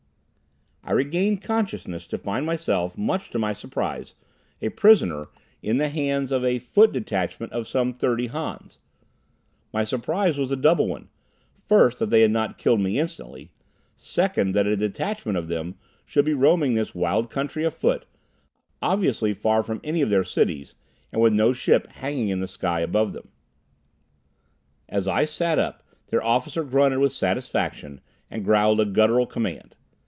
[0.83, 4.15] I regained consciousness to find myself, much to my surprise,
[4.63, 5.27] a prisoner
[5.61, 8.79] in the hands of a foot detachment of some thirty Hans.
[9.71, 11.07] My surprise was a double one;
[11.69, 13.51] first that they had not killed me instantly;
[13.95, 18.05] second, that a detachment of them should be roaming this wild country afoot,
[18.81, 20.73] obviously far from any of their cities,
[21.11, 23.31] and with no ship hanging in the sky above them.
[24.89, 29.75] As I sat up, their officer grunted with satisfaction and growled a guttural command.